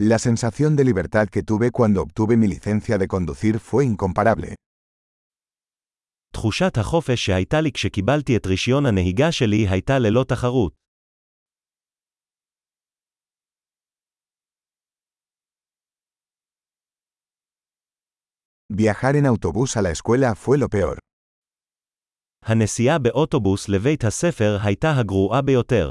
La 0.00 0.18
sensación 0.18 0.76
de 0.76 0.84
libertad 0.84 1.26
que 1.28 1.42
tuve 1.42 1.72
cuando 1.72 2.02
obtuve 2.02 2.36
mi 2.36 2.46
licencia 2.46 2.98
de 2.98 3.08
conducir 3.08 3.58
fue 3.58 3.84
incomparable. 3.84 4.54
תחושת 6.32 6.78
החופש 6.78 7.26
שהייתה 7.26 7.60
לי 7.60 7.72
כשקיבלתי 7.72 8.36
את 8.36 8.46
רישיון 8.46 8.86
הנהיגה 8.86 9.32
שלי 9.32 9.68
הייתה 9.68 9.98
ללא 9.98 10.24
תחרות. 10.28 10.72
Viajar 18.72 19.16
en 19.16 19.26
autobús 19.26 19.76
a 19.76 19.82
la 19.82 19.90
escuela 19.90 20.34
fue 20.34 20.58
lo 20.58 20.68
peor. 20.68 20.98
הנסיעה 22.44 22.98
באוטובוס 22.98 23.68
לבית 23.68 24.04
הספר 24.04 24.58
הייתה 24.62 24.92
הגרועה 24.98 25.42
ביותר. 25.42 25.90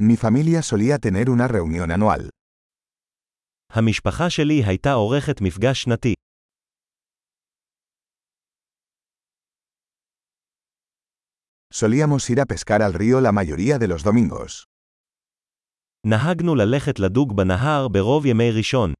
Mi 0.00 0.16
familia 0.16 0.62
solía 0.62 0.98
tener 0.98 1.30
una 1.30 1.48
reunión 1.48 1.90
anual. 1.90 2.28
המשפחה 3.70 4.30
שלי 4.30 4.62
הייתה 4.64 4.92
עורכת 4.92 5.40
מפגש 5.40 5.82
שנתי. 5.82 6.14
Solíamos 11.72 12.30
ir 12.30 12.40
a 12.40 12.46
pescar 12.46 12.82
al 12.82 12.94
río 12.94 13.20
la 13.20 13.32
mayoría 13.32 13.78
de 13.78 13.88
los 13.88 14.02
domingos. 14.02 14.64
נהגנו 16.06 16.54
ללכת 16.54 16.98
לדוג 16.98 17.36
בנהר 17.36 17.88
ברוב 17.88 18.26
ימי 18.26 18.50
ראשון. 18.50 18.92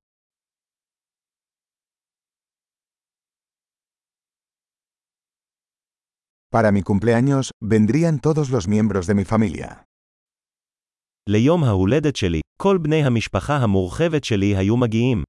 Para 6.50 6.72
mi 6.72 6.82
cumpleaños, 6.82 7.52
vendrían 7.60 8.18
todos 8.20 8.50
los 8.50 8.68
miembros 8.68 9.06
de 9.06 9.14
mi 9.14 9.24
familia. 9.24 9.84
ליום 11.28 11.64
ההולדת 11.64 12.16
שלי, 12.16 12.40
כל 12.56 12.78
בני 12.82 13.02
המשפחה 13.04 13.56
המורחבת 13.56 14.24
שלי 14.24 14.56
היו 14.56 14.76
מגיעים. 14.76 15.22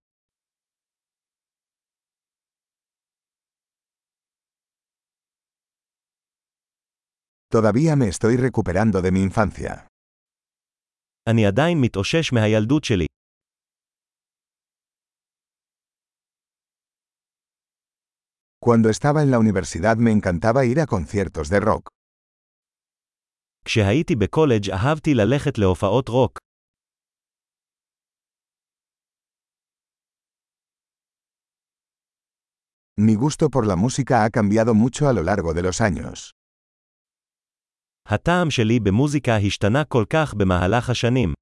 Todavía 7.55 7.95
me 7.95 8.07
estoy 8.07 8.35
recuperando 8.37 9.01
de 9.01 9.11
mi 9.11 9.21
infancia. 9.21 9.87
אני 11.29 11.45
עדיין 11.45 11.81
מתאושש 11.81 12.33
מהילדות 12.33 12.83
שלי. 12.83 13.05
Cuando 18.65 18.89
estaba 18.89 19.23
en 19.23 19.31
la 19.31 19.39
universidad 19.39 19.97
me 19.97 20.11
encantaba 20.11 20.65
ir 20.65 20.79
a 20.79 20.85
conciertos 20.85 21.49
de 21.49 21.59
rock. 21.59 21.89
כשהייתי 23.64 24.16
בקולג' 24.16 24.70
אהבתי 24.70 25.14
ללכת 25.14 25.58
להופעות 25.58 26.08
רוק. 26.08 26.38
Mi 33.00 33.16
gusto 33.16 33.48
por 33.54 33.66
la 33.66 33.76
música 33.76 34.24
ha 34.24 34.30
cambiado 34.30 34.74
mucho 34.74 35.08
a 35.08 35.12
lo 35.12 35.22
largo 35.22 35.54
de 35.54 35.62
los 35.62 35.80
años. 35.80 36.30
הטעם 38.08 38.50
שלי 38.50 38.80
במוזיקה 38.80 39.36
השתנה 39.46 39.84
כל 39.84 40.04
כך 40.12 40.34
במהלך 40.34 40.90
השנים. 40.90 41.32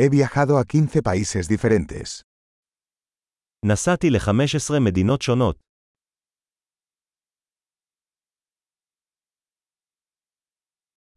He 0.00 0.08
viajado 0.08 0.58
a 0.58 0.64
15 0.64 1.02
países 1.02 1.48
diferentes. 1.48 2.27
נסעתי 3.65 4.09
ל-15 4.09 4.79
מדינות 4.79 5.21
שונות. 5.21 5.59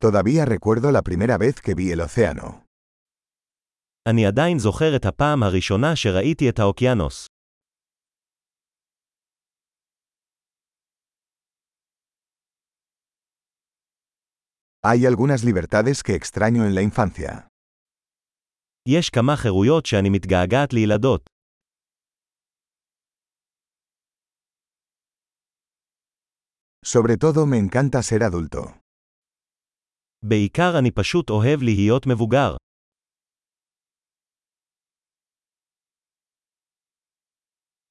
Todavía 0.05 0.45
recuerdo 0.45 0.93
la 0.93 1.03
primera 1.03 1.39
vez 1.39 1.61
que 1.61 1.75
vi 1.75 1.91
el 1.93 2.01
océano. 2.01 2.67
אני 4.09 4.27
עדיין 4.27 4.59
זוכר 4.59 4.97
את 4.97 5.05
הפעם 5.05 5.43
הראשונה 5.43 5.97
שראיתי 5.97 6.49
את 6.49 6.59
האוקיינוס. 6.59 7.27
Hay 14.87 15.05
algunas 15.07 15.43
libertades 15.43 16.03
que 16.03 16.15
extraño 16.15 16.65
en 16.65 16.75
la 16.75 16.83
infancia. 16.83 17.49
יש 18.89 19.11
כמה 19.11 19.37
חירויות 19.37 19.87
שאני 19.87 20.11
מתגעגעת 20.11 20.73
לילדות. 20.73 21.30
Sobre 26.87 27.17
todo 27.17 27.47
me 27.47 27.59
encanta 27.59 28.03
ser 28.03 28.23
adulto. 28.23 28.73
בעיקר 30.23 30.79
אני 30.79 30.91
פשוט 30.91 31.31
אוהב 31.31 31.63
להיות 31.63 32.07
מבוגר. 32.07 32.57